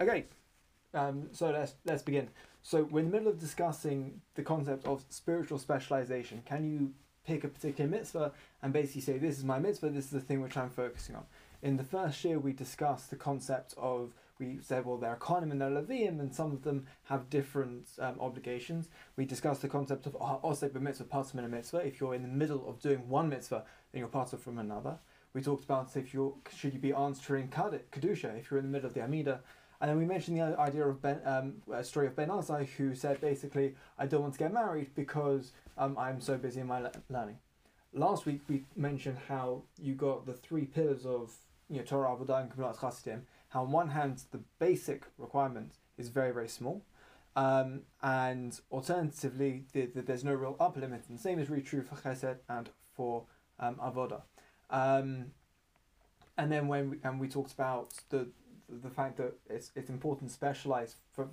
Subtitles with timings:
[0.00, 0.24] Okay,
[0.94, 2.28] um, so let's let's begin.
[2.62, 6.42] So we're in the middle of discussing the concept of spiritual specialization.
[6.46, 6.94] Can you
[7.26, 8.32] pick a particular mitzvah
[8.62, 9.90] and basically say, "This is my mitzvah.
[9.90, 11.26] This is the thing which I'm focusing on."
[11.60, 15.60] In the first year, we discussed the concept of we said, well, they're Kohanim and
[15.60, 18.88] they're Leviim, and some of them have different um, obligations.
[19.16, 21.86] We discussed the concept of Osek b'mitzvah, part of a mitzvah.
[21.86, 24.98] If you're in the middle of doing one mitzvah, then you're part of from another.
[25.34, 28.88] We talked about if you should you be answering kedusha if you're in the middle
[28.88, 29.40] of the Amida,
[29.80, 32.94] and then we mentioned the idea of Ben, um, a story of Ben Azai, who
[32.94, 36.80] said basically, I don't want to get married because um, I'm so busy in my
[36.80, 37.38] le- learning.
[37.94, 41.32] Last week we mentioned how you got the three pillars of
[41.70, 43.26] you know, Torah, Avodah, and Kabbalat Chasidim.
[43.48, 46.82] How on one hand the basic requirement is very very small,
[47.34, 51.04] um, and alternatively the, the, there's no real upper limit.
[51.08, 53.24] And the same is really true for Chesed and for
[53.58, 54.22] um, Avodah.
[54.68, 55.32] Um,
[56.36, 58.28] and then when we, and we talked about the
[58.82, 61.28] the fact that it's it's important to specialize for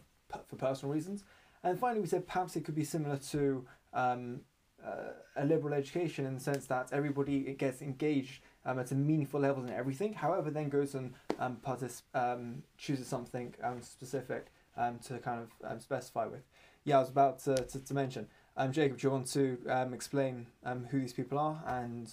[0.48, 1.23] for personal reasons.
[1.63, 4.41] And finally, we said perhaps it could be similar to um,
[4.85, 9.40] uh, a liberal education in the sense that everybody gets engaged um, at a meaningful
[9.40, 10.13] level in everything.
[10.13, 15.71] However, then goes and um, partic- um, chooses something um, specific um, to kind of
[15.71, 16.43] um, specify with.
[16.84, 18.27] Yeah, I was about to, to, to mention.
[18.55, 22.12] Um, Jacob, do you want to um, explain um, who these people are and,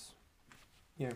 [0.99, 1.15] you know,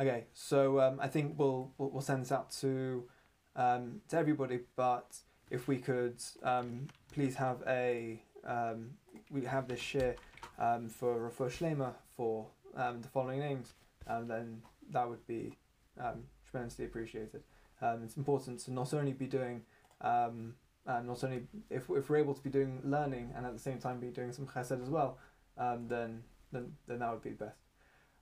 [0.00, 3.02] Okay, so um, I think we'll, we'll send this out to
[3.56, 4.60] um, to everybody.
[4.76, 5.16] But
[5.50, 8.90] if we could um, please have a um,
[9.28, 10.14] we have this share
[10.58, 12.46] um, for for Shlema for
[12.76, 13.74] um, the following names,
[14.06, 15.56] then that would be
[16.48, 17.42] tremendously appreciated.
[17.82, 19.62] It's important to not only be doing
[20.00, 23.98] not only if, if we're able to be doing learning and at the same time
[23.98, 25.18] be doing some chesed as well,
[25.56, 27.58] then then then that would be best.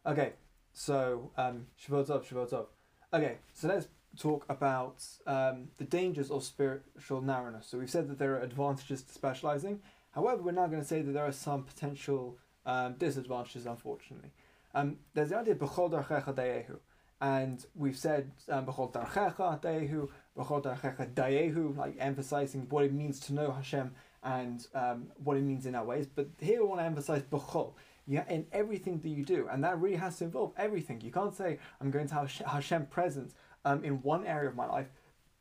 [0.06, 0.32] Okay,
[0.78, 2.66] so, um, Shavuot Tov,
[3.14, 7.66] Okay, so let's talk about um, the dangers of spiritual narrowness.
[7.66, 9.80] So we've said that there are advantages to specializing.
[10.12, 12.36] However, we're now going to say that there are some potential
[12.66, 14.32] um, disadvantages, unfortunately.
[14.74, 16.76] Um, there's the idea of B'chol Darchecha Dayehu.
[17.22, 23.18] And we've said um, B'chol Darchecha Dayehu, B'chol Darchecha Dayehu, like emphasizing what it means
[23.20, 26.06] to know Hashem and um, what it means in our ways.
[26.06, 27.72] But here we want to emphasize B'chol
[28.06, 31.00] yeah, in everything that you do, and that really has to involve everything.
[31.00, 33.32] You can't say I'm going to have Hashem present
[33.64, 34.86] um, in one area of my life,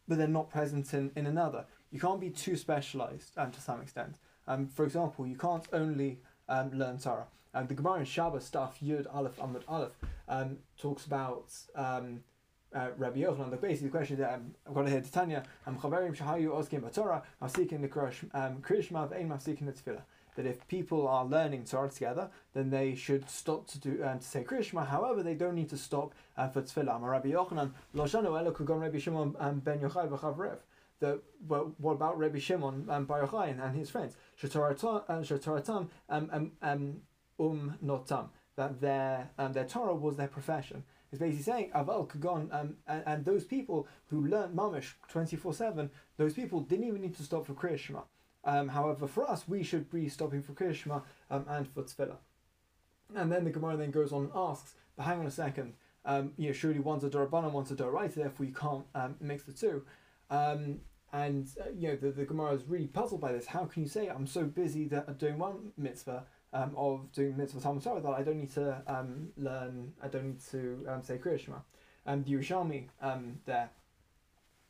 [0.08, 1.66] but they're not present in, in another.
[1.92, 4.16] You can't be too specialized um, to some extent.
[4.48, 7.28] Um, for example, you can't only um, learn Torah.
[7.54, 9.94] Um, the Gemara in Shabbos stuff Yud Aleph Amud Aleph
[10.28, 12.22] um, talks about um,
[12.74, 13.52] uh, Rabbi Yochanan.
[13.52, 15.44] The basically the question that um, I've got to hear Tanya.
[15.66, 17.24] I'm Chaverim Shahayu Oskim Torah.
[17.42, 20.02] I'm seeking the Krishma Ve'im seeking the Tefillah
[20.36, 24.26] that if people are learning Torah together, then they should stop to do um, to
[24.26, 24.88] say Krishma.
[24.88, 27.02] However, they don't need to stop uh, for Tefillah.
[27.02, 30.58] Rabbi Yochanan, Lo Shanu Elo Kugon Rabbi Shimon um, Ben Yochai v'Chavrev.
[31.00, 34.16] The, but what about Rabbi Shimon um, Bar Yochai and, and his friends?
[34.42, 37.02] Shatoratam um, um, um,
[37.40, 38.30] um notam.
[38.58, 40.84] That their um, their Torah was their profession.
[41.12, 45.54] It's basically saying Aval Kagon, um, and, and those people who learned Mamish twenty four
[45.54, 48.04] seven, those people didn't even need to stop for Krishma.
[48.46, 51.02] Um, however, for us, we should be stopping for Krishma
[51.32, 52.18] um, and for Tefillah.
[53.16, 55.74] And then the Gemara then goes on and asks, but hang on a second,
[56.06, 59.44] um, you know, surely one's a Dorabana, one's a Doraita, therefore you can't um, mix
[59.44, 59.84] the two.
[60.30, 60.80] Um,
[61.12, 63.48] and, uh, you know, the, the Gemara is really puzzled by this.
[63.48, 67.36] How can you say, I'm so busy that I'm doing one mitzvah um, of doing
[67.38, 71.02] mitzvah Talmud Torah that I don't need to um, learn, I don't need to um,
[71.02, 71.62] say Krishma.
[72.06, 73.70] Um, the Yerushalmi um, there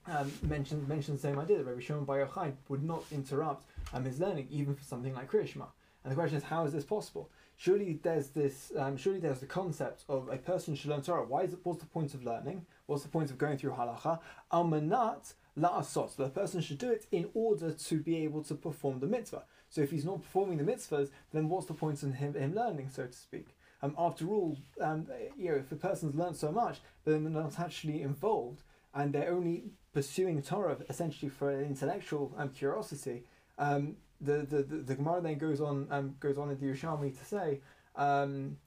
[0.08, 4.06] um, mentioned mentioned the same idea that Rabbi Shimon Bar Yochai would not interrupt um,
[4.06, 5.68] his learning even for something like Kriyashma.
[6.04, 7.30] And the question is, how is this possible?
[7.58, 8.72] Surely there's this.
[8.78, 11.24] Um, surely there's the concept of a person should learn Torah.
[11.24, 11.60] Why is it?
[11.64, 12.66] What's the point of learning?
[12.86, 14.20] What's the point of going through halacha?
[14.52, 16.16] Almanat la'asot.
[16.16, 19.44] The person should do it in order to be able to perform the mitzvah.
[19.70, 22.90] So if he's not performing the mitzvahs, then what's the point in him, him learning,
[22.90, 23.48] so to speak?
[23.82, 27.44] Um, after all, um, you know, if a person's learned so much, but then they're
[27.44, 28.62] not actually involved,
[28.94, 29.66] and they're only
[29.96, 33.24] pursuing Torah essentially for intellectual um, curiosity,
[33.58, 37.18] um, the, the, the, the Gemara then goes on um, goes on in the Yerushalmi
[37.18, 37.62] to say,
[37.96, 38.58] um,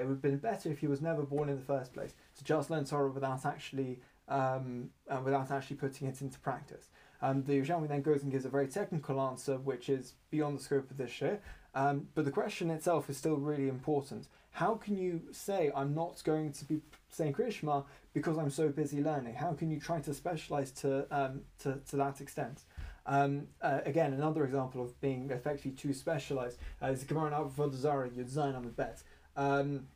[0.00, 2.44] It would have been better if he was never born in the first place to
[2.44, 6.88] just learn Torah without actually um, uh, without actually putting it into practice.
[7.22, 10.62] Um, the Yerushalmi then goes and gives a very technical answer, which is beyond the
[10.62, 11.40] scope of this share.
[11.74, 14.28] Um, but the question itself is still really important.
[14.56, 16.80] How can you say I'm not going to be
[17.10, 19.34] saying Krishma because I'm so busy learning?
[19.34, 22.62] How can you try to specialize to um, to, to that extent?
[23.04, 28.56] Um, uh, again, another example of being effectively too specialized uh, is Gemara Avodah Zayin
[28.56, 29.02] on the bet.
[29.36, 29.88] Um,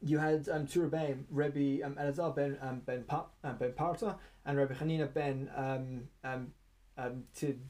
[0.00, 4.16] you had um, two Rebbeim, Rebbe um, Elazar ben um, ben pa- um, ben Parta
[4.46, 6.52] and Rebbe Hanina ben um, um,
[6.96, 7.60] um, Tid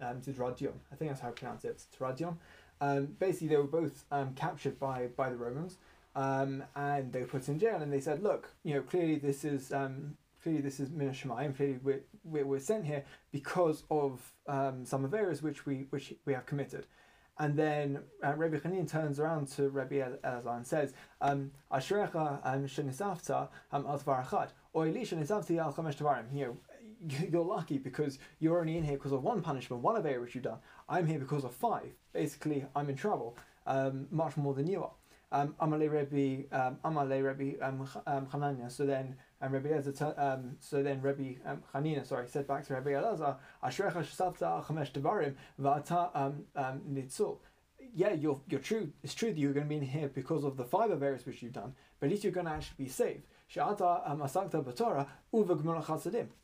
[0.00, 0.74] um, Tidradion.
[0.92, 1.82] I think that's how I pronounce it.
[1.98, 2.36] Tidradion.
[2.80, 5.78] Um, basically, they were both um, captured by by the Romans,
[6.14, 7.80] um, and they were put in jail.
[7.80, 11.56] And they said, "Look, you know, clearly this is um, clearly this is Min Shemayim.
[11.56, 16.14] Clearly, we're, we're, we're sent here because of um, some of areas which we which
[16.24, 16.86] we have committed."
[17.38, 23.48] And then uh, Rabbi Chanin turns around to Rabbi Elazar and says, um, "Ashrecha shenisafta
[23.72, 26.56] al tvar achad, or eli shenisafti al chamesh tvarim." You know,
[27.30, 30.44] you're lucky because you're only in here because of one punishment, one of which you've
[30.44, 30.58] done.
[30.88, 31.92] I'm here because of five.
[32.12, 33.36] Basically, I'm in trouble,
[33.66, 34.92] um, much more than you are.
[35.32, 38.70] Um, Amalei Rebbe, um, Amalei Rebbe um, um, Hanania.
[38.70, 42.74] So then, um, Rebbe Elazar, um, so then Rebbe um, Hanina, sorry, said back to
[42.74, 47.38] Rebbe Elazar, Ashrecha shesavta chamesh devarim va'ata um, um, nitzul.
[47.96, 48.92] Yeah, you're, you're true.
[49.02, 51.42] It's true that you're going to be in here because of the five areas which
[51.42, 53.24] you've done, but at least you're going to actually be saved.
[53.56, 54.20] Um.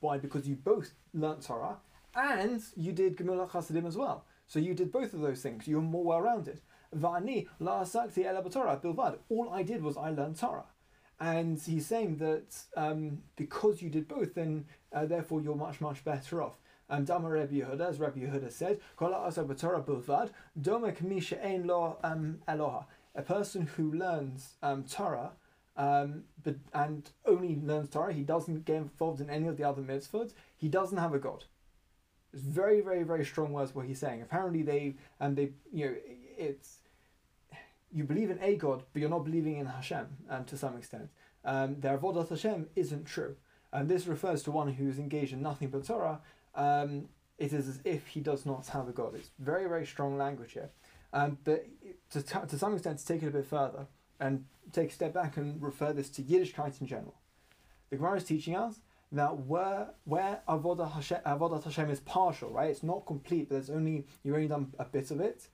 [0.01, 0.19] Why?
[0.19, 1.77] Because you both learnt Torah
[2.15, 4.25] and you did gemula chasadim as well.
[4.51, 5.69] So you did both of those things.
[5.69, 6.61] You're more well-rounded.
[6.97, 9.19] Va'ani la asakti ela b'Torah bilvad.
[9.29, 10.65] All I did was I learned Torah.
[11.21, 16.03] And he's saying that um, because you did both, then uh, therefore you're much, much
[16.03, 16.59] better off.
[16.89, 20.31] Um, Dama Rabbi Yehuda, as Rabbi Yehuda said, Kol asa b'Torah bilvad,
[20.61, 22.87] doma kamisha ein lo um, eloha.
[23.15, 25.31] A person who learns um, Torah
[25.77, 29.81] um, but and only learns Torah, he doesn't get involved in any of the other
[29.81, 31.45] mitzvot, he doesn't have a God.
[32.33, 34.23] It's very, very, very strong words what he's saying.
[34.23, 35.95] Apparently they and they you know
[36.39, 36.79] it's
[37.93, 41.11] you believe in a God, but you're not believing in Hashem um, to some extent.
[41.45, 43.37] Um, their avodat Hashem isn't true.
[43.73, 46.21] And this refers to one who's engaged in nothing but Torah.
[46.55, 49.15] Um, it is as if he does not have a God.
[49.15, 50.71] It's very, very strong language here.
[51.13, 51.67] Um, but
[52.11, 53.87] to, to some extent, to take it a bit further
[54.21, 57.15] and take a step back and refer this to Yiddishkeit in general.
[57.89, 58.81] The Gemara is teaching us
[59.13, 62.71] that where where avodah Hashem, avodat Hashem is partial, right?
[62.71, 65.49] It's not complete, but there's only you've only done a bit of it,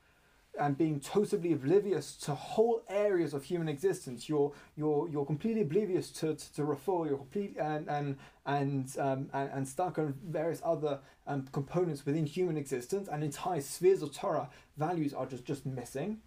[0.60, 4.28] and being totally oblivious to whole areas of human existence.
[4.28, 7.08] You're you're you're completely oblivious to to, to refuah.
[7.08, 12.26] You're complete and and and um, and, and stuck on various other um, components within
[12.26, 16.18] human existence, and entire spheres of Torah values are just just missing.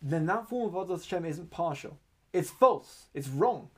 [0.00, 1.98] Then that form of avodah Hashem isn't partial.
[2.32, 3.08] It's false.
[3.12, 3.70] It's wrong.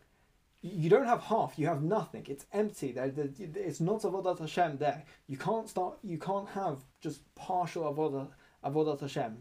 [0.63, 1.59] You don't have half.
[1.59, 2.25] You have nothing.
[2.29, 2.93] It's empty.
[2.93, 5.03] There, it's not avodat Hashem there.
[5.27, 5.99] You can't start.
[6.05, 8.29] You can't have just partial avodah
[8.65, 9.37] avodat Hashem.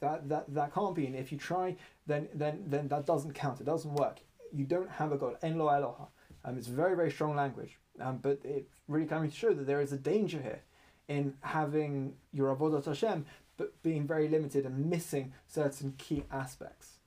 [0.00, 1.06] That that that can't be.
[1.06, 1.76] And if you try,
[2.06, 3.60] then then then that doesn't count.
[3.60, 4.20] It doesn't work.
[4.52, 5.36] You don't have a God.
[5.42, 6.08] En lo Eloha.
[6.44, 7.78] Um, it's very very strong language.
[7.98, 10.60] Um, but it really coming to show that there is a danger here
[11.08, 13.24] in having your avodat Hashem,
[13.56, 16.98] but being very limited and missing certain key aspects.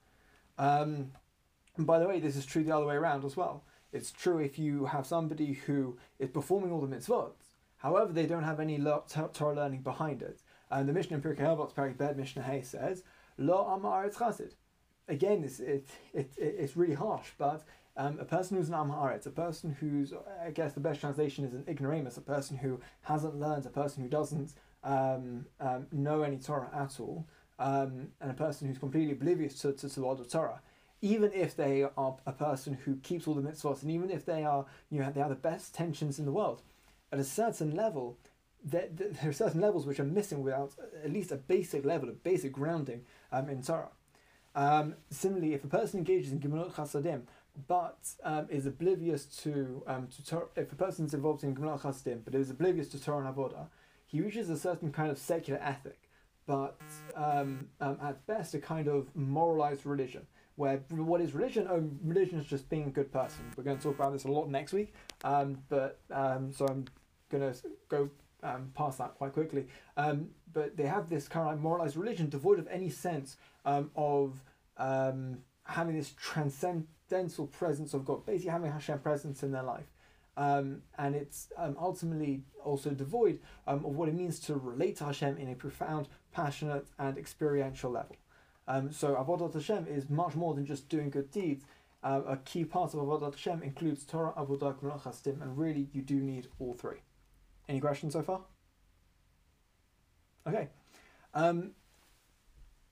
[0.58, 1.12] Um,
[1.78, 3.64] and by the way, this is true the other way around as well.
[3.92, 7.32] It's true if you have somebody who is performing all the mitzvot,
[7.78, 10.40] however, they don't have any Torah learning behind it.
[10.72, 13.04] And the Mishnah in Pirkei Avot, Perek Bed Mishnah Hay says,
[13.38, 14.54] Lo Amar Chassid.
[15.08, 17.64] Again, it's, it, it, it, it's really harsh, but
[17.98, 21.54] um, a person who's an Amharitz, a person who's, I guess the best translation is
[21.54, 24.54] an ignoramus, a person who hasn't learned, a person who doesn't
[24.84, 27.28] um, um, know any Torah at all,
[27.60, 30.62] um, and a person who's completely oblivious to, to, to the world of Torah
[31.04, 34.46] even if they are a person who keeps all the mitzvot, and even if they
[34.46, 36.62] are, you know, they have the best tensions in the world,
[37.12, 38.18] at a certain level,
[38.64, 40.72] there, there are certain levels which are missing without
[41.04, 43.02] at least a basic level, a basic grounding
[43.34, 43.90] um, in Torah.
[44.56, 47.24] Um, similarly, if a person engages in Gemilut Chasadim,
[47.68, 51.82] but um, is oblivious to, um, to Torah, if a person is involved in Gemilut
[51.82, 53.68] Chasadim, but is oblivious to Torah and Avodah,
[54.06, 56.10] he reaches a certain kind of secular ethic,
[56.48, 56.80] but
[57.14, 61.68] um, um, at best a kind of moralized religion where what is religion?
[61.70, 63.44] Oh, religion is just being a good person.
[63.58, 64.94] We're going to talk about this a lot next week,
[65.24, 66.86] um, but um, so I'm
[67.30, 68.10] going to go
[68.44, 69.68] um, past that quite quickly.
[69.98, 74.44] Um, but they have this kind of moralized religion devoid of any sense um, of
[74.78, 79.88] um, having this transcendental presence of God, basically having Hashem presence in their life.
[80.36, 85.06] Um, and it's um, ultimately also devoid um, of what it means to relate to
[85.06, 88.16] Hashem in a profound, passionate, and experiential level.
[88.68, 91.66] Um, so Avodat Hashem is much more than just doing good deeds.
[92.04, 96.02] Uh, a key part of Avodat Hashem includes Torah, Avodah, Gemilut Chasdim, and really you
[96.02, 97.02] do need all three.
[97.68, 98.42] Any questions so far?
[100.46, 100.68] Okay.
[101.34, 101.72] Um,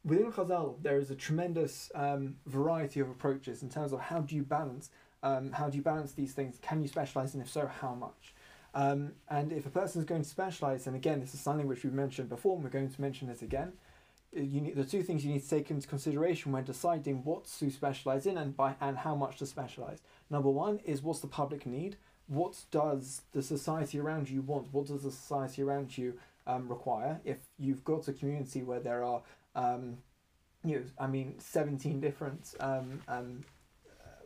[0.04, 4.36] within Chazal, there is a tremendous um, variety of approaches in terms of how do
[4.36, 4.90] you balance,
[5.24, 6.58] um, how do you balance these things?
[6.62, 8.34] Can you specialize, and if so, how much?
[8.74, 11.84] Um, and if a person is going to specialize, and again, this is something which
[11.84, 13.74] we've mentioned before, and we're going to mention this again.
[14.34, 17.70] You need, the two things you need to take into consideration when deciding what to
[17.70, 20.00] specialize in and by and how much to specialize.
[20.30, 21.98] Number one is what's the public need.
[22.28, 24.72] What does the society around you want?
[24.72, 27.20] What does the society around you um, require?
[27.26, 29.22] If you've got a community where there are
[29.54, 29.98] um,
[30.64, 33.44] you know, I mean, 17 different um, um,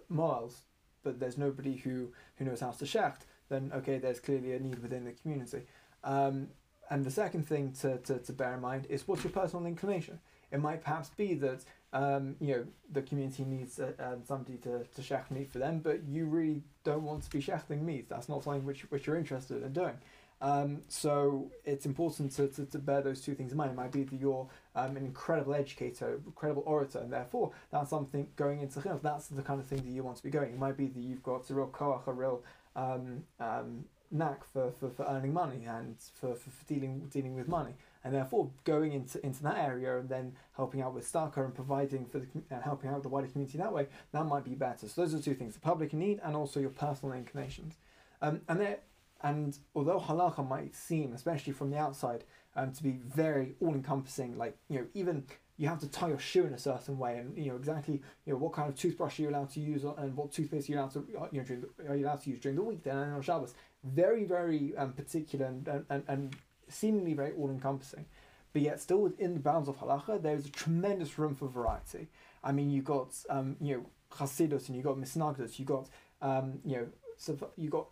[0.10, 0.62] miles,
[1.04, 4.82] but there's nobody who, who knows how to shecht, then okay, there's clearly a need
[4.82, 5.64] within the community.
[6.04, 6.50] Um,
[6.90, 10.20] and the second thing to, to, to bear in mind is what's your personal inclination?
[10.52, 11.64] It might perhaps be that
[11.94, 15.80] um, you know the community needs uh, um, somebody to, to shecht meat for them,
[15.80, 18.10] but you really don't want to be shechting meat.
[18.10, 19.98] That's not something which, which you're interested in doing.
[20.42, 23.72] Um, so it's important to, to, to bear those two things in mind.
[23.72, 28.28] It might be that you're um, an incredible educator, incredible orator, and therefore that's something
[28.36, 29.02] going into chinuch.
[29.02, 30.52] That's the kind of thing that you want to be going.
[30.52, 32.44] It might be that you've got a real koach, a real
[32.76, 33.86] um, um,
[34.18, 38.14] knack for, for, for earning money and for, for, for dealing dealing with money, and
[38.14, 42.20] therefore going into, into that area and then helping out with Starker and providing for
[42.20, 43.88] the and helping out the wider community that way.
[44.12, 44.88] That might be better.
[44.88, 47.76] So those are two things: the public need and also your personal inclinations.
[48.22, 48.80] Um, and there
[49.22, 52.24] and although halacha might seem, especially from the outside,
[52.56, 55.26] um, to be very all-encompassing, like you know, even
[55.58, 58.34] you have to tie your shoe in a certain way, and you know exactly you
[58.34, 60.94] know what kind of toothbrush you're allowed to use, and what toothpaste you're you allowed
[60.94, 63.54] to you know during are you allowed to use during the week, then on Shabbos.
[63.84, 66.36] Very, very um, particular and, and, and
[66.68, 68.06] seemingly very all-encompassing,
[68.52, 72.08] but yet still within the bounds of halacha, there is a tremendous room for variety.
[72.44, 75.88] I mean, you got um, you know Chasidus and you got Misnagdus, you got
[76.22, 77.88] um, you know so you got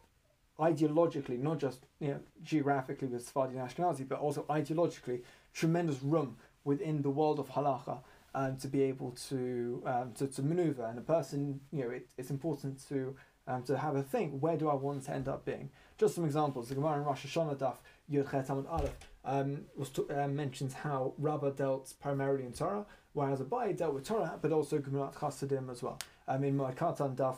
[0.59, 5.21] ideologically, not just you know geographically with Sephardi Ashkenazi, but also ideologically,
[5.53, 7.99] tremendous room within the world of halacha
[8.35, 10.85] um, to be able to, um, to to maneuver.
[10.85, 13.15] And a person, you know, it, it's important to
[13.47, 14.39] um, to have a think.
[14.39, 15.69] Where do I want to end up being?
[15.97, 16.69] Just some examples.
[16.69, 17.75] The Gemara in Rosh Hashanah Daf
[18.11, 23.75] Yud Amud Aleph um, was uh, mentions how Rabbah dealt primarily in Torah, whereas Abai
[23.77, 25.99] dealt with Torah, but also Gemilut Chasadim as well.
[26.27, 27.37] Um, in Katan Daf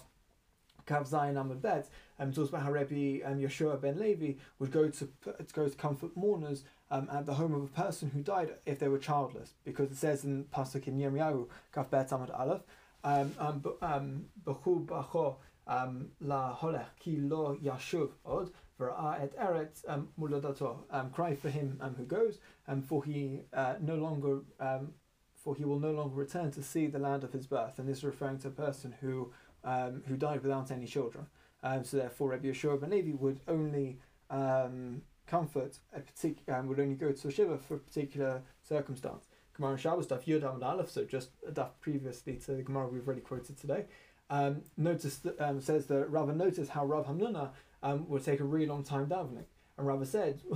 [0.88, 1.89] Kav Zayin Amud Bet,
[2.20, 5.75] um, talks about how Rebbe um, Yeshua ben Levi would go to to go to
[5.75, 9.54] comfort mourners um, at the home of a person who died if they were childless,
[9.63, 12.62] because it says in pasuk in Yirmiyahu Kav Bet Amud Aleph,
[13.04, 15.36] um, um, um, B'chu B'cho
[15.68, 20.77] um, La Holech Ki Lo Yashuv Od V'Ra'a Et Eret um, Muladato.
[21.13, 24.94] Cry for him um, who goes, um, for he uh, no longer um,
[25.36, 28.00] for he will no longer return to see the land of his birth, and this
[28.00, 29.32] is referring to a person who
[29.63, 31.27] um, who died without any children.
[31.63, 34.00] Um, so therefore, Rabbi Yeshua ben Levi would only
[34.30, 39.25] um, comfort a particular, um, would only go to a shiva for a particular circumstance.
[39.55, 42.88] Gemara and Shabbos daf Yud Amud Aleph, so just a daf previously to the Gemara
[42.88, 43.86] we've already quoted today.
[44.29, 47.51] Um, notice that, um, says that Rava noticed how Rav Hamnuna
[47.84, 49.46] um, would take a really long time davening,
[49.77, 50.41] and Rava said.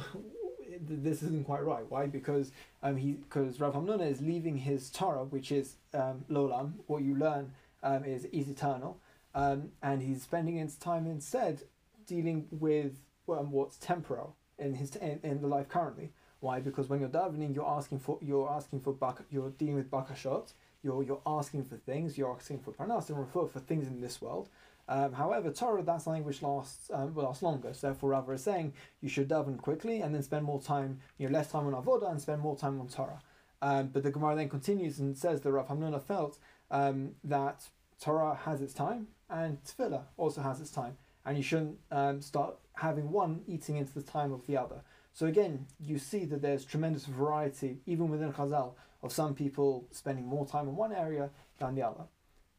[0.82, 1.84] This isn't quite right.
[1.90, 2.06] Why?
[2.06, 2.52] Because
[2.84, 7.16] um, he because Rav Hamnuna is leaving his Torah, which is um, Lolam, what you
[7.16, 9.00] learn um, is is eternal,
[9.34, 11.64] um, and he's spending his time instead
[12.06, 16.12] dealing with um, what's temporal in his in, in the life currently.
[16.40, 16.60] Why?
[16.60, 20.54] Because when you're davening, you're asking for you're asking for bak, you're dealing with bakashot.
[20.84, 22.18] You're you're asking for things.
[22.18, 24.50] You're asking for pranas and refer for things in this world.
[24.88, 27.74] Um, however, Torah that's something which lasts um, will last longer.
[27.74, 31.28] So therefore, Rava is saying you should daven quickly and then spend more time, you
[31.28, 33.22] know, less time on avoda and spend more time on Torah.
[33.62, 36.40] Um, but the Gemara then continues and says that Rav Hamnuna felt
[36.72, 37.68] um, that
[38.02, 42.56] Torah has its time and Tefillah also has its time, and you shouldn't um, start
[42.80, 44.82] having one eating into the time of the other.
[45.14, 50.26] So again, you see that there's tremendous variety, even within Chazal, of some people spending
[50.26, 52.04] more time in one area than the other.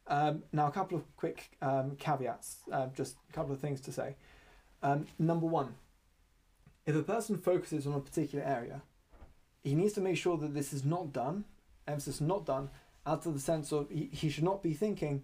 [0.07, 3.93] Um, now, a couple of quick um, caveats, uh, just a couple of things to
[3.93, 4.17] say.
[4.83, 5.75] Um, number one,
[6.87, 8.83] if a person focuses on a particular area,
[9.63, 11.45] he needs to make sure that this is not done,
[11.87, 12.71] emphasis not done,
[13.07, 15.23] out of the sense of he, he should not be thinking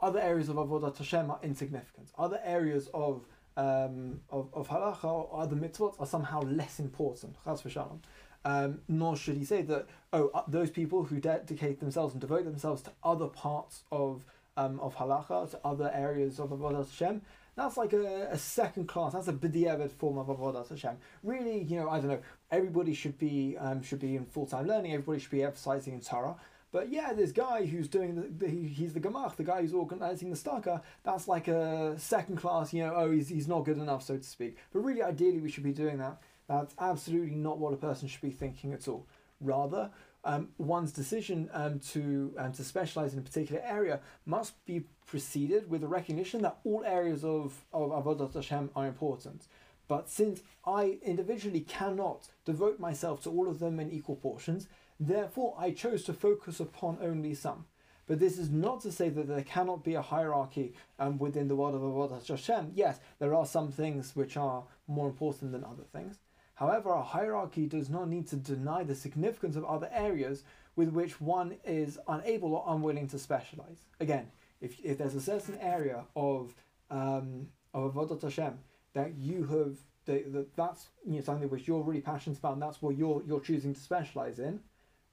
[0.00, 2.08] other areas of avodat Hashem are insignificant.
[2.18, 3.26] Other areas of
[3.60, 7.36] um, of, of halacha or other mitzvot are somehow less important.
[7.44, 7.98] Chas v'shalom.
[8.42, 12.44] Um, nor should he say that oh uh, those people who dedicate themselves and devote
[12.44, 14.24] themselves to other parts of
[14.56, 17.20] um, of halacha to other areas of avodat Hashem.
[17.56, 19.12] That's like a, a second class.
[19.12, 20.96] That's a b'diavad form of avodat Hashem.
[21.22, 22.22] Really, you know, I don't know.
[22.50, 24.94] Everybody should be um, should be in full time learning.
[24.94, 26.36] Everybody should be emphasizing in Torah.
[26.72, 30.30] But yeah, this guy who's doing the, the he's the gamach, the guy who's organizing
[30.30, 30.82] the staka.
[31.02, 32.94] That's like a second class, you know.
[32.94, 34.56] Oh, he's, he's not good enough, so to speak.
[34.72, 36.20] But really, ideally, we should be doing that.
[36.48, 39.06] That's absolutely not what a person should be thinking at all.
[39.40, 39.90] Rather,
[40.24, 45.68] um, one's decision um, to um, to specialize in a particular area must be preceded
[45.68, 49.46] with a recognition that all areas of, of Avodat Hashem are important.
[49.88, 54.68] But since I individually cannot devote myself to all of them in equal portions,
[55.00, 57.64] therefore I chose to focus upon only some.
[58.06, 61.54] But this is not to say that there cannot be a hierarchy um, within the
[61.54, 62.72] world of Avodat Hashem.
[62.74, 66.18] Yes, there are some things which are more important than other things.
[66.54, 70.42] However, a hierarchy does not need to deny the significance of other areas
[70.76, 73.86] with which one is unable or unwilling to specialize.
[74.00, 74.26] Again,
[74.60, 76.54] if, if there's a certain area of
[76.90, 78.58] um, of Avodat Hashem
[78.94, 79.76] that you have
[80.06, 83.22] that, that that's you know, something which you're really passionate about and that's what you're
[83.26, 84.60] you're choosing to specialize in,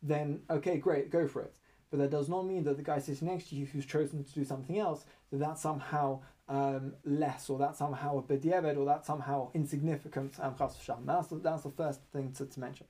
[0.01, 1.55] then okay, great, go for it.
[1.89, 4.33] But that does not mean that the guy sitting next to you who's chosen to
[4.33, 9.07] do something else that that's somehow um, less or that's somehow a b'diavad or that's
[9.07, 10.37] somehow insignificant.
[10.39, 12.87] Um, that's the, that's the first thing to, to mention.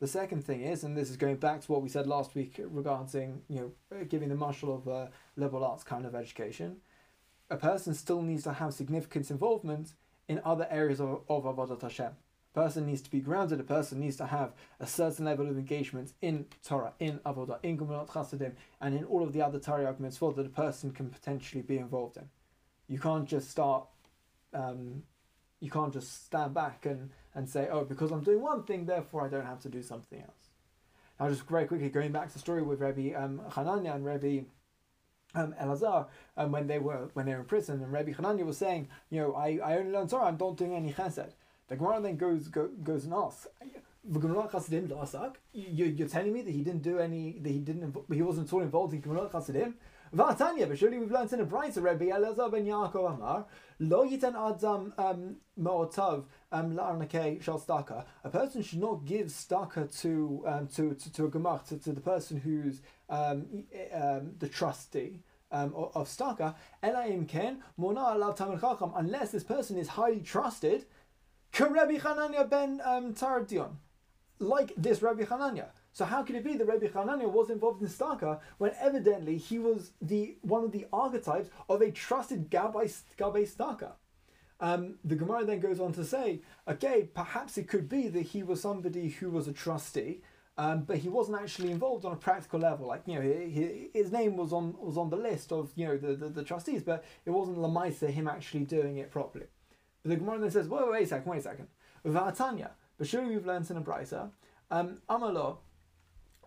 [0.00, 2.58] The second thing is, and this is going back to what we said last week
[2.58, 6.78] regarding you know giving the marshal of a liberal arts kind of education,
[7.50, 9.92] a person still needs to have significant involvement
[10.28, 12.12] in other areas of, of Avodat Hashem.
[12.52, 16.12] Person needs to be grounded, a person needs to have a certain level of engagement
[16.20, 20.16] in Torah, in Avodah, in Gemilut Chasadim, and in all of the other Torah arguments
[20.16, 22.28] for that a person can potentially be involved in.
[22.88, 23.86] You can't just start,
[24.52, 25.04] um,
[25.60, 29.24] you can't just stand back and, and say, oh, because I'm doing one thing, therefore
[29.24, 30.48] I don't have to do something else.
[31.20, 34.40] Now, just very quickly going back to the story with Rabbi um, Hanania and Rabbi
[35.36, 38.58] um, Elazar, um, when they were when they were in prison, and Rabbi Hanania was
[38.58, 41.32] saying, you know, I, I only learn Torah, I'm not doing any chesed.
[41.70, 43.46] The Gemara then goes go, goes and asks,
[45.52, 48.52] you, you're telling me that he didn't do any, that he didn't, he wasn't at
[48.52, 49.74] all involved in Gemilut Chasadim?
[50.12, 50.36] But
[50.76, 53.46] surely we've learned in a Brisa, Rabbi Elazar ben Yaakov Amar,
[53.78, 58.04] lo yitan adam um, ma'otav um, la'arnakei shal staka.
[58.24, 61.92] A person should not give staka to, um, to, to, to a gemach, to, to
[61.92, 63.46] the person who's um,
[63.94, 65.20] um, the trustee.
[65.52, 66.54] Um, of, of staka,
[68.96, 70.86] unless this person is highly trusted,
[71.58, 73.14] Rabbi Hanania ben um,
[74.38, 75.68] like this Rabbi Hanania.
[75.92, 79.58] So how could it be that Rabbi Hanania was involved in Staka when evidently he
[79.58, 83.92] was the one of the archetypes of a trusted Gabbai Staka?
[84.60, 88.42] Um, the Gemara then goes on to say, okay, perhaps it could be that he
[88.42, 90.20] was somebody who was a trustee,
[90.58, 92.86] um, but he wasn't actually involved on a practical level.
[92.86, 95.86] Like you know, he, he, his name was on was on the list of you
[95.86, 99.46] know the, the, the trustees, but it wasn't Lamaisa him actually doing it properly.
[100.04, 101.68] The Gemara then says, wait, wait, a second, wait a second.
[102.06, 104.30] Vatanya, but surely we've learned in a brisa,
[104.70, 105.58] um, Amalo,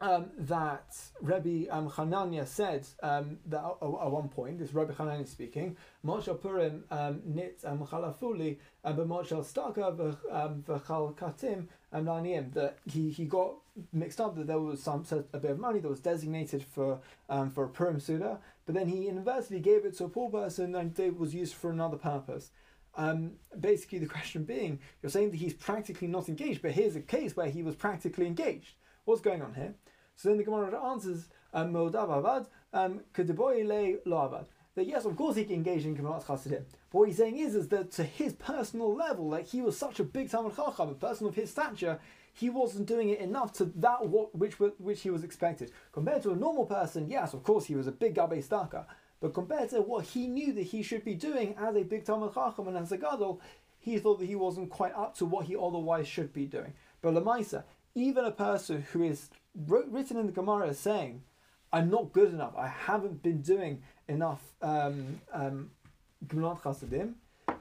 [0.01, 5.27] um, that Rabbi um, Hanania said um, that at, at one point, this Rabbi Hanania
[5.27, 9.95] speaking, Moshe Purim um, nit um, chalafuli um, but Moshe staka
[10.65, 13.53] v'chal katim laniim that he, he got
[13.93, 16.99] mixed up that there was some a bit of money that was designated for
[17.53, 20.97] for a Purim Suda, but then he inversely gave it to a poor person and
[20.99, 22.51] it was used for another purpose.
[22.95, 27.01] Um, basically, the question being, you're saying that he's practically not engaged, but here's a
[27.01, 28.75] case where he was practically engaged.
[29.05, 29.73] What's going on here?
[30.15, 33.01] So then the Gemara answers, um, avad, um.
[34.75, 36.65] That yes, of course he can engage in Kamarat Chasidim.
[36.91, 39.99] But what he's saying is, is that to his personal level, like he was such
[39.99, 41.99] a big Talmud Chacham, a person of his stature,
[42.33, 45.71] he wasn't doing it enough to that what which which he was expected.
[45.91, 48.85] Compared to a normal person, yes, of course he was a big Gabe Staka,
[49.23, 52.33] but compared to what he knew that he should be doing as a big Talmud
[52.33, 53.39] Chacham and as a Gadol,
[53.79, 56.73] he thought that he wasn't quite up to what he otherwise should be doing.
[57.01, 57.63] But Lamaisa,
[57.95, 61.23] even a person who is wrote, written in the Gemara saying,
[61.71, 65.71] I'm not good enough, I haven't been doing enough um, um,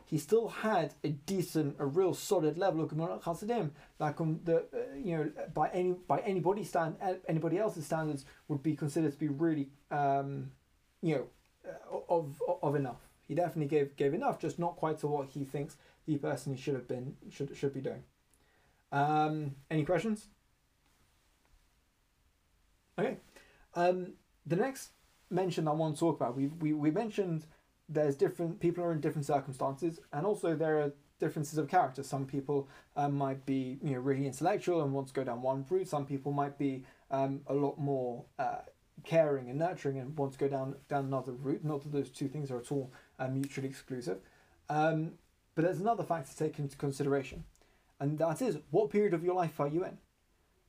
[0.06, 4.56] he still had a decent, a real solid level of Gemilut Chasadim that, um, the,
[4.56, 6.96] uh, you know, by any by anybody stand
[7.28, 10.50] anybody else's standards would be considered to be really, um,
[11.00, 11.26] you know,
[12.08, 13.00] of of enough.
[13.26, 16.74] He definitely gave gave enough, just not quite to what he thinks the person should
[16.74, 18.02] have been should should be doing.
[18.90, 20.26] Um, any questions?
[22.98, 23.16] Okay.
[23.74, 24.90] Um, the next
[25.30, 27.46] mention I want to talk about, we we we mentioned
[27.88, 32.02] there's different people are in different circumstances, and also there are differences of character.
[32.02, 35.64] Some people um, might be you know really intellectual and want to go down one
[35.70, 35.88] route.
[35.88, 38.62] Some people might be um, a lot more uh,
[39.04, 41.64] caring and nurturing and want to go down down another route.
[41.64, 44.18] Not that those two things are at all uh, mutually exclusive.
[44.68, 45.12] Um,
[45.54, 47.44] but there's another factor to take into consideration,
[48.00, 49.98] and that is what period of your life are you in?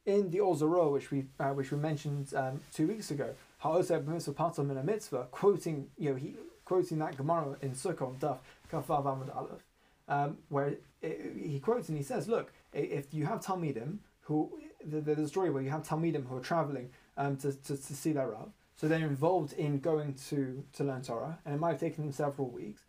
[0.05, 4.33] In the Ozaro, which we uh, which we mentioned um, two weeks ago, Ha'oseh b'mitzvah
[4.33, 8.39] patam in a mitzvah, quoting you know he quoting that Gemara in Sukkot Daf
[8.71, 9.63] Kafav Amud Aleph,
[10.07, 15.19] um, where it, he quotes and he says, look, if you have Talmidim who there's
[15.19, 18.29] a story where you have Talmidim who are traveling um, to, to, to see their
[18.29, 18.51] Rav.
[18.75, 22.11] So they're involved in going to, to learn Torah, and it might have taken them
[22.11, 22.81] several weeks.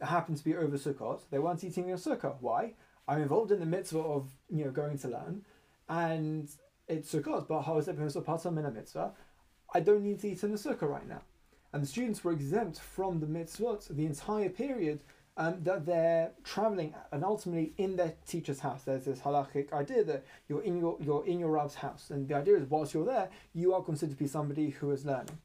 [0.00, 1.20] It happened to be over Sukkot.
[1.30, 2.36] They weren't eating in Sukkah.
[2.40, 2.74] Why?
[3.06, 5.42] I'm involved in the mitzvah of you know going to learn,
[5.88, 6.48] and
[6.88, 9.12] it's Sukkot, but how is it in a mitzvah?
[9.72, 11.22] I don't need to eat in the Sukkah right now.
[11.72, 15.02] And the students were exempt from the mitzvot the entire period
[15.36, 18.82] um, that they're traveling and ultimately in their teacher's house.
[18.84, 22.34] There's this halachic idea that you're in your you're in your Rav's house, and the
[22.34, 25.38] idea is whilst you're there, you are considered to be somebody who is learning.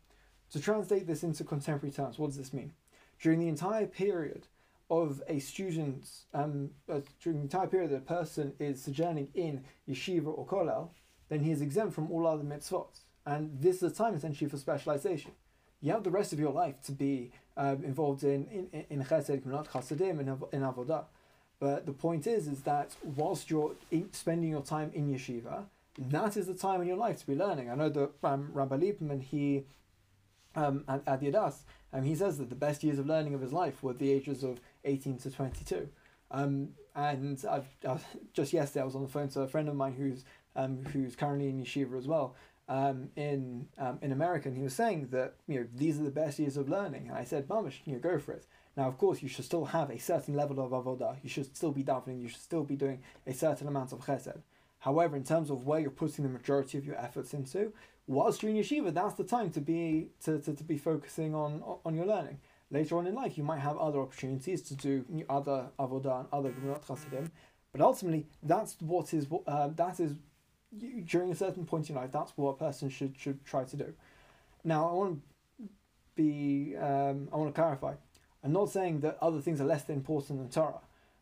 [0.51, 2.73] To translate this into contemporary terms, what does this mean?
[3.19, 4.47] During the entire period
[4.89, 9.63] of a student, um, uh, during the entire period that a person is sojourning in
[9.89, 10.89] yeshiva or kollel,
[11.29, 14.57] then he is exempt from all other mitzvot, and this is a time essentially for
[14.57, 15.31] specialization.
[15.85, 19.45] You have the rest of your life to be um, involved in in in chesed,
[19.45, 21.03] not chasadim, in, in avodah.
[21.59, 23.75] But the point is, is that whilst you're
[24.11, 25.65] spending your time in yeshiva,
[25.99, 27.69] that is the time in your life to be learning.
[27.69, 29.65] I know that um, Rabbi Lieberman, he
[30.55, 31.59] um, at, at the Adas,
[31.93, 34.43] um, he says that the best years of learning of his life were the ages
[34.43, 35.87] of 18 to 22.
[36.31, 39.75] Um, and I've, I've, just yesterday I was on the phone to a friend of
[39.75, 42.35] mine who's um, who's currently in yeshiva as well,
[42.67, 46.11] um, in um, in America, and he was saying that you know these are the
[46.11, 47.07] best years of learning.
[47.09, 48.45] And I said, Mamish, you know, go for it.
[48.75, 51.17] Now, of course, you should still have a certain level of avodah.
[51.23, 52.21] You should still be davening.
[52.21, 54.41] You should still be doing a certain amount of chesed.
[54.79, 57.71] However, in terms of where you're putting the majority of your efforts into,
[58.07, 61.63] whilst you're in yeshiva, that's the time to be to, to, to be focusing on
[61.85, 62.39] on your learning.
[62.71, 66.51] Later on in life, you might have other opportunities to do other avodah and other
[66.51, 67.31] gemunot chasidim,
[67.71, 70.15] but ultimately, that's what is uh, that is
[70.71, 73.75] you, during a certain point in life, that's what a person should should try to
[73.75, 73.93] do.
[74.63, 75.21] Now, I want
[75.59, 75.67] to
[76.15, 77.93] be, um, I want to clarify.
[78.43, 80.81] I'm not saying that other things are less important than Torah,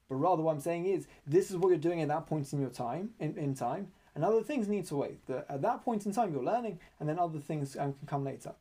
[0.09, 2.59] but rather what I'm saying is this is what you're doing at that point in
[2.59, 5.25] your time, in, in time, and other things need to wait.
[5.27, 8.23] That at that point in time you're learning, and then other things um, can come
[8.23, 8.53] later.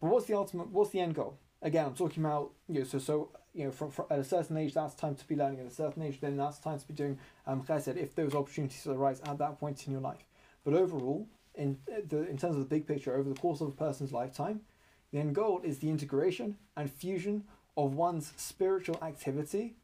[0.00, 0.70] But what's the ultimate?
[0.70, 1.38] What's the end goal?
[1.62, 4.56] Again, I'm talking about you know, so so you know, from, from, at a certain
[4.56, 5.60] age, that's time to be learning.
[5.60, 8.86] At a certain age, then that's time to be doing um, chesed if those opportunities
[8.86, 10.24] arise at that point in your life.
[10.64, 13.72] But overall, in the in terms of the big picture, over the course of a
[13.72, 14.60] person's lifetime,
[15.12, 17.44] the end goal is the integration and fusion
[17.76, 19.76] of one's spiritual activity,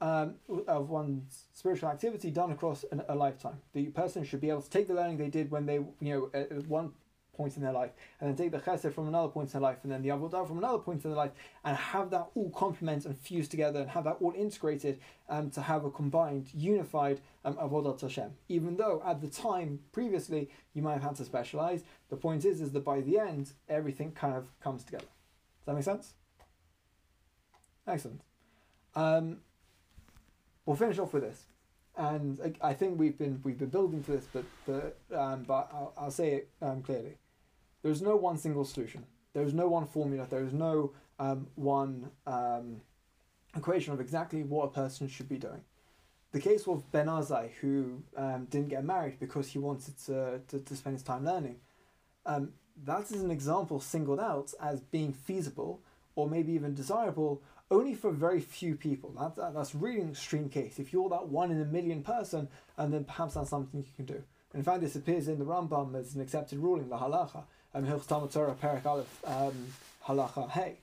[0.00, 0.34] um,
[0.66, 3.60] of one's spiritual activity done across an, a lifetime.
[3.72, 6.30] The person should be able to take the learning they did when they, you know,
[6.34, 6.92] at one
[7.34, 9.78] point in their life, and then take the chesed from another point in their life,
[9.82, 11.32] and then the avodah from another point in their life,
[11.64, 15.60] and have that all complement and fuse together, and have that all integrated, um, to
[15.60, 18.30] have a combined, unified um, avodah Hashem.
[18.48, 22.60] Even though at the time previously you might have had to specialize, the point is
[22.60, 25.04] is that by the end everything kind of comes together.
[25.04, 26.14] Does that make sense?
[27.86, 28.20] Excellent.
[28.94, 29.38] Um,
[30.64, 31.44] we'll finish off with this
[31.96, 35.92] and I think we've been we've been building to this, but but um, but I'll,
[35.96, 37.16] I'll say it um, clearly.
[37.84, 39.04] There's no one single solution.
[39.34, 40.26] There is no one formula.
[40.28, 42.80] There is no um, one um,
[43.54, 45.60] equation of exactly what a person should be doing.
[46.32, 50.60] The case of Ben Azai, who um, didn't get married because he wanted to, to,
[50.60, 51.56] to spend his time learning,
[52.24, 52.52] um,
[52.84, 55.80] that is an example singled out as being feasible
[56.16, 59.10] or maybe even desirable only for very few people.
[59.10, 60.78] That, that, that's really an extreme case.
[60.78, 64.06] If you're that one in a million person, and then perhaps that's something you can
[64.06, 64.22] do.
[64.54, 68.32] In fact, this appears in the Rambam as an accepted ruling, the halacha um, Hilchos
[68.32, 69.66] Torah Perak Aleph um,
[70.06, 70.78] Halacha Hey.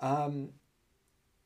[0.00, 0.50] Um,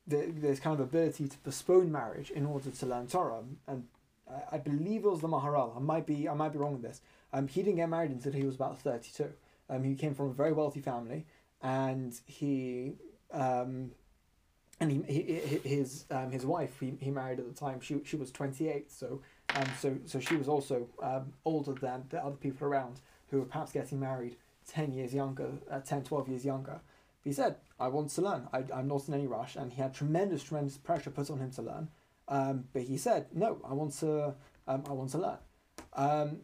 [0.06, 3.84] there, there's kind of ability to postpone marriage in order to learn Torah, and
[4.30, 5.76] I, I believe it was the Maharal.
[5.76, 7.00] I might be I might be wrong with this.
[7.32, 9.32] Um, he didn't get married until he was about thirty two.
[9.70, 11.24] Um, he came from a very wealthy family,
[11.62, 12.92] and he
[13.32, 13.90] um,
[14.80, 18.16] and he, he his um, his wife he, he married at the time she she
[18.16, 19.20] was twenty eight so
[19.54, 23.46] um so so she was also um, older than the other people around who were
[23.46, 24.36] perhaps getting married
[24.68, 26.80] 10 years younger, uh, 10, 12 years younger.
[27.22, 28.48] He said, I want to learn.
[28.52, 29.56] I, I'm not in any rush.
[29.56, 31.88] And he had tremendous, tremendous pressure put on him to learn.
[32.28, 34.34] Um, but he said, no, I want to,
[34.66, 35.38] um, I want to learn.
[35.94, 36.38] Um,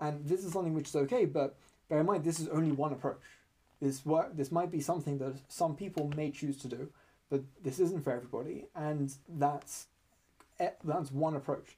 [0.00, 1.56] and this is something which is okay, but
[1.88, 3.22] bear in mind, this is only one approach.
[3.80, 6.88] This work, this might be something that some people may choose to do,
[7.30, 8.66] but this isn't for everybody.
[8.74, 9.86] And that's,
[10.58, 11.76] eh, that's one approach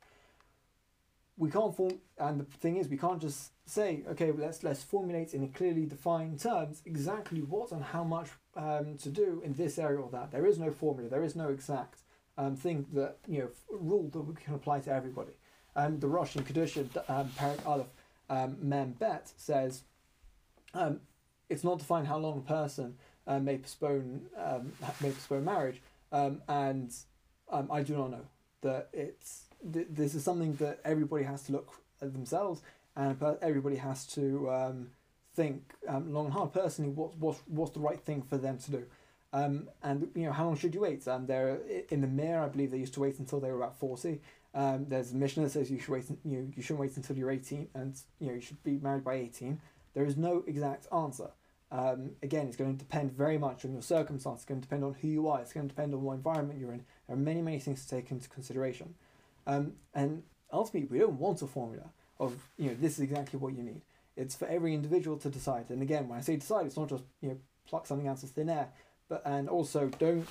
[1.37, 5.35] we can't form and the thing is we can't just say okay let's let's formulate
[5.35, 9.99] in clearly defined terms exactly what and how much um, to do in this area
[9.99, 10.33] or that.
[10.33, 11.09] There is no formula.
[11.09, 12.01] There is no exact
[12.39, 15.33] um, thing that you know rule that we can apply to everybody.
[15.77, 17.87] Um, the Rosh in Kedusha um, Parak Aleph
[18.31, 19.83] um, Mem Bet says
[20.75, 21.01] um,
[21.49, 22.97] it's not defined how long a person
[23.27, 26.95] uh, may postpone um, may postpone marriage um, and
[27.51, 28.27] um, I do not know
[28.63, 32.63] that it's th- this is something that everybody has to look at themselves
[32.95, 34.91] and per- everybody has to um,
[35.35, 38.71] think um, long and hard personally what's what's what's the right thing for them to
[38.71, 38.85] do.
[39.33, 41.07] Um, and you know how long should you wait?
[41.07, 41.59] Um, there
[41.91, 44.21] in the Mir, I believe they used to wait until they were about forty.
[44.55, 46.05] Um, there's a Mishnah that says you should wait.
[46.25, 49.05] You know, you shouldn't wait until you're eighteen, and you know you should be married
[49.05, 49.61] by eighteen.
[49.95, 51.31] There is no exact answer.
[51.73, 54.39] Um, again, it's going to depend very much on your circumstance.
[54.39, 55.41] It's going to depend on who you are.
[55.41, 56.85] It's going to depend on what environment you're in.
[57.07, 58.95] There are many, many things to take into consideration.
[59.47, 63.55] Um, and ultimately, we don't want a formula of you know this is exactly what
[63.55, 63.83] you need.
[64.17, 65.67] It's for every individual to decide.
[65.71, 67.37] And again, when I say decide, it's not just you know
[67.69, 68.69] pluck something out of thin air,
[69.09, 70.27] but and also don't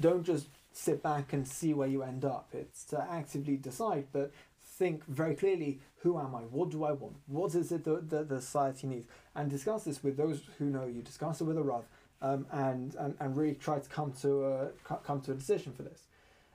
[0.00, 2.48] don't just sit back and see where you end up.
[2.52, 6.42] It's to actively decide, but think very clearly who am I?
[6.42, 7.16] What do I want?
[7.26, 9.06] What is it that the, the society needs?
[9.34, 11.02] And discuss this with those who know you.
[11.02, 11.84] Discuss it with a Rav,
[12.22, 14.68] um, and, and and really try to come to a
[15.02, 16.02] come to a decision for this.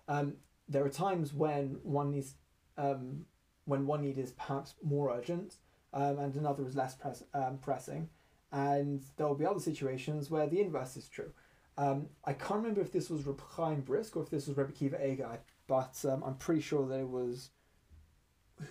[0.07, 0.35] Um,
[0.71, 2.35] there are times when one needs
[2.77, 3.25] um,
[3.65, 5.55] when one need is perhaps more urgent,
[5.93, 8.09] um, and another is less press, um, pressing,
[8.51, 11.31] and there will be other situations where the inverse is true.
[11.77, 14.71] Um, I can't remember if this was Reb Chaim Brisk or if this was Rebbe
[14.71, 17.51] Kiva Egai, but um, I'm pretty sure that it was.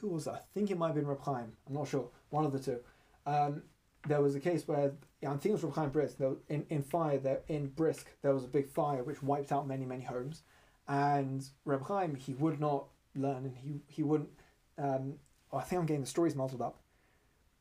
[0.01, 0.35] Who was that?
[0.35, 1.53] I think it might have been Reb Chaim.
[1.67, 2.09] I'm not sure.
[2.31, 2.81] One of the two.
[3.27, 3.63] Um,
[4.07, 6.19] there was a case where yeah, I think it was Reb Chaim Brisk.
[6.19, 9.67] There, in in fire there in Brisk there was a big fire which wiped out
[9.67, 10.43] many many homes,
[10.91, 14.29] and Reb Chaim he would not learn and he he wouldn't.
[14.77, 15.15] Um,
[15.53, 16.79] oh, I think I'm getting the stories muddled up.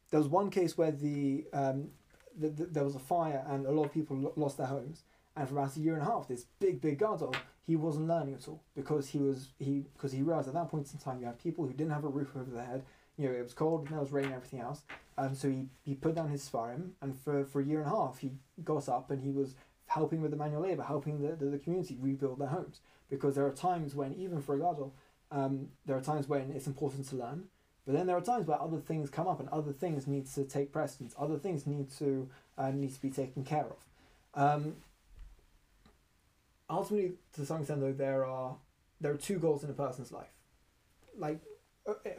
[0.09, 1.89] There was one case where the, um,
[2.37, 5.03] the, the there was a fire and a lot of people lo- lost their homes,
[5.35, 7.35] and for about a year and a half, this big big gadol
[7.67, 10.91] he wasn't learning at all because he was he because he realized at that point
[10.91, 12.83] in time you had people who didn't have a roof over their head.
[13.15, 14.81] You know, it was cold and it was raining and everything else.
[15.17, 17.95] And so he, he put down his Sfarim, and for, for a year and a
[17.95, 18.31] half, he
[18.63, 19.55] got up and he was
[19.89, 22.79] helping with the manual labor, helping the, the, the community rebuild their homes.
[23.09, 24.93] Because there are times when, even for a gadol,
[25.31, 27.45] um, there are times when it's important to learn,
[27.85, 30.43] but then there are times where other things come up and other things need to
[30.43, 31.15] take precedence.
[31.17, 33.77] Other things need to uh, need to be taken care of.
[34.35, 34.75] Um,
[36.69, 38.57] ultimately, to some extent, though, there are
[39.01, 40.33] there are two goals in a person's life,
[41.17, 41.39] like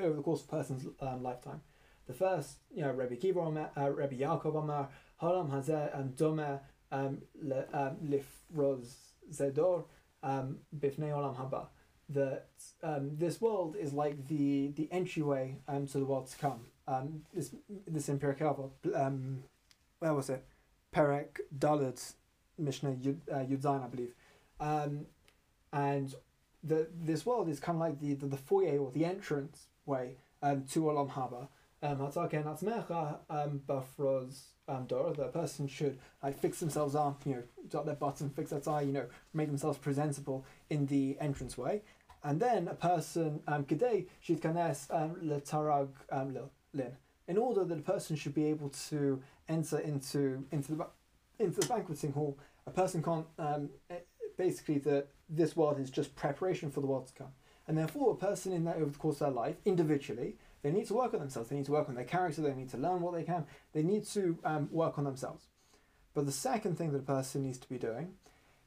[0.00, 1.61] over the course of a person's um, lifetime.
[2.09, 4.88] The first, you know, Rabbi Kiva Omer, uh, Rabbi Yaakov Amar,
[5.22, 6.61] Halam Hazeh and Dome le- um,
[8.05, 8.94] Lifroz
[9.33, 9.85] Zedor
[10.22, 11.66] um, Bifnei Olam Haba.
[12.09, 12.48] That
[12.83, 16.61] um, this world is like the the entryway um, to the world to come.
[16.88, 17.55] Um, this
[17.87, 18.20] this in
[18.96, 19.44] um,
[20.00, 20.44] where was it?
[20.92, 22.14] Perek Dalet
[22.59, 24.12] Mishnah Yud uh, I believe.
[24.59, 25.07] Um,
[25.72, 26.14] and
[26.64, 30.16] the this world is kind of like the, the, the foyer or the entrance way
[30.42, 31.48] um, to Olam Haba.
[31.83, 37.35] Um, Hatzaken Atzmecha um, Bafroz um, Dor, the person should like fix themselves up, you
[37.35, 41.83] know, dot their button, fix their tie, you know, make themselves presentable in the entranceway.
[42.23, 46.37] And then a person, um, Gedei, should kanes um, letarag um,
[46.75, 46.93] lin,
[47.27, 50.87] in order that a person should be able to enter into into the
[51.38, 52.38] into the banqueting hall.
[52.66, 53.97] A person can't um, eh,
[54.37, 57.33] basically that this world is just preparation for the world to come.
[57.66, 60.87] And therefore, a person in that over the course of their life, individually, they need
[60.87, 61.49] to work on themselves.
[61.49, 62.42] They need to work on their character.
[62.42, 63.46] They need to learn what they can.
[63.73, 65.46] They need to um, work on themselves.
[66.14, 68.14] But the second thing that a person needs to be doing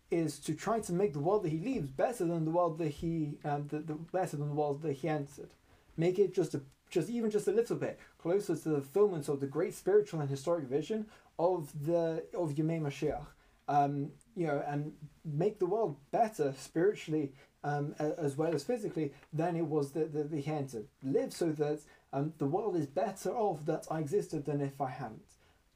[0.09, 2.89] is to try to make the world that he leaves better than the world that
[2.89, 5.49] he um, the, the better than the world that he entered.
[5.97, 9.39] Make it just a just even just a little bit closer to the fulfillment of
[9.39, 11.07] the great spiritual and historic vision
[11.39, 13.25] of the of Yemei Mashiach.
[13.67, 17.31] Um, you know, and make the world better spiritually
[17.63, 20.87] um, as well as physically than it was that the, the he entered.
[21.01, 21.79] Live so that
[22.11, 25.21] um, the world is better off that I existed than if I hadn't.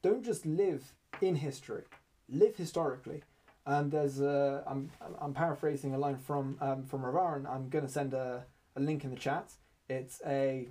[0.02, 1.84] Don't just live in history.
[2.30, 3.24] Live historically.
[3.66, 7.46] And there's a, I'm, I'm paraphrasing a line from um, from Rav Aaron.
[7.46, 8.46] I'm going to send a,
[8.76, 9.52] a link in the chat.
[9.90, 10.68] It's a,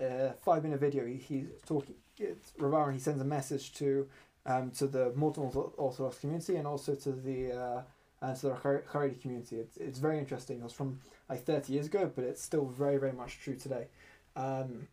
[0.00, 1.04] a five minute video.
[1.04, 1.96] He, he's talking.
[2.16, 2.94] It's Rav Aaron.
[2.94, 4.08] He sends a message to
[4.46, 7.82] um, to the modern Orthodox community and also to the uh,
[8.22, 9.56] uh, to the Har- Haredi community.
[9.56, 10.58] It's, it's very interesting.
[10.58, 13.86] It was from like 30 years ago, but it's still very, very much true today.
[14.36, 14.88] Um,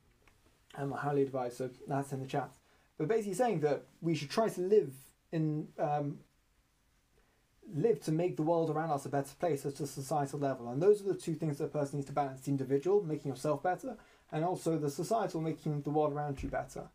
[0.76, 2.52] and I highly advise, so that's in the chat.
[2.98, 4.94] But basically saying that we should try to live
[5.32, 6.20] in, um,
[7.74, 10.70] live to make the world around us a better place at a societal level.
[10.70, 12.42] And those are the two things that a person needs to balance.
[12.42, 13.98] The individual, making yourself better,
[14.32, 16.90] and also the societal, making the world around you better.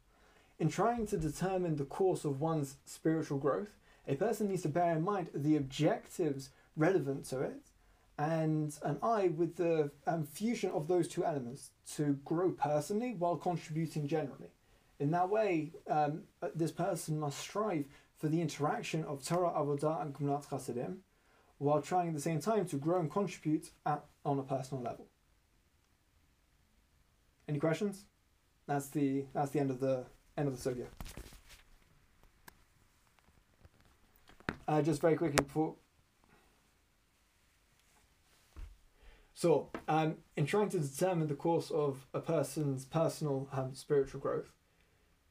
[0.59, 3.71] In trying to determine the course of one's spiritual growth,
[4.11, 7.63] a person needs to bear in mind the objectives relevant to it
[8.19, 13.37] and an eye with the um, fusion of those two elements to grow personally while
[13.37, 14.51] contributing generally.
[14.99, 17.87] In that way, um, this person must strive
[18.19, 20.99] for the interaction of Torah, Avodah, and Gemilat Chasidim,
[21.57, 25.07] while trying at the same time to grow and contribute at, on a personal level.
[27.49, 28.05] Any questions?
[28.71, 30.05] that's the that's the end of the
[30.37, 30.87] end of the Sogya.
[34.71, 35.75] Uh, just very quickly before.
[39.35, 44.53] So, um, in trying to determine the course of a person's personal um, spiritual growth,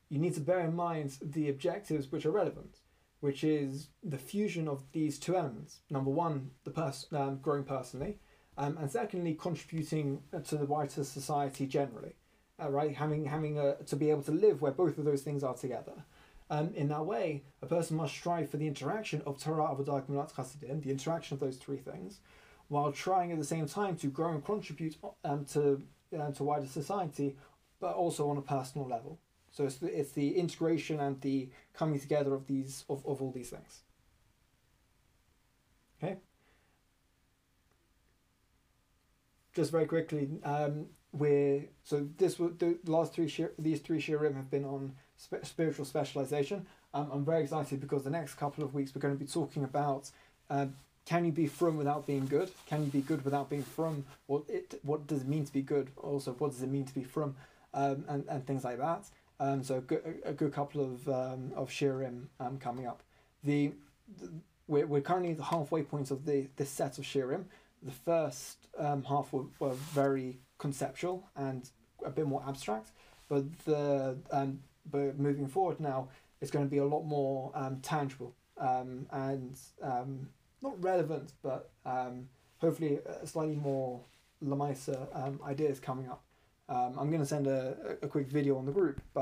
[0.09, 2.79] you need to bear in mind the objectives which are relevant,
[3.21, 5.79] which is the fusion of these two elements.
[5.89, 8.17] Number one, the person um, growing personally,
[8.57, 12.15] um, and secondly, contributing to the wider society generally.
[12.61, 15.45] Uh, right, having having a, to be able to live where both of those things
[15.45, 16.03] are together.
[16.51, 20.33] Um, in that way, a person must strive for the interaction of Torah, Avodah, Gemilut,
[20.33, 22.21] Chasadim, the interaction of those three things,
[22.69, 25.81] while trying at the same time to grow and contribute um, to
[26.17, 27.35] uh, to wider society,
[27.79, 29.19] but also on a personal level.
[29.51, 33.31] So it's the, it's the integration and the coming together of these of, of all
[33.31, 33.81] these things.
[36.01, 36.17] Okay.
[39.53, 44.49] Just very quickly, um, we're so this the last three shir, these three shiurim have
[44.49, 46.65] been on sp- spiritual specialization.
[46.93, 49.63] Um, I'm very excited because the next couple of weeks we're going to be talking
[49.63, 50.09] about
[50.49, 50.67] uh,
[51.05, 52.51] can you be frum without being good?
[52.67, 54.05] Can you be good without being frum?
[54.27, 55.89] What it what does it mean to be good?
[55.97, 57.35] Also, what does it mean to be frum?
[57.73, 59.05] Um, and and things like that.
[59.39, 63.01] Um, so a good, a good couple of um, of shiurim um, coming up.
[63.43, 63.71] The,
[64.19, 64.29] the
[64.67, 67.45] we're, we're currently at the halfway point of the this set of shiurim.
[67.81, 71.69] The first um, half were, were very conceptual and
[72.05, 72.89] a bit more abstract,
[73.29, 74.59] but the um,
[74.91, 76.07] but moving forward now
[76.41, 80.29] it's going to be a lot more um, tangible um, and um,
[80.61, 82.27] not relevant, but um,
[82.59, 84.01] hopefully slightly more
[84.45, 86.23] Lamaisa um, ideas coming up.
[86.67, 89.17] Um, I'm going to send a, a quick video on the group, but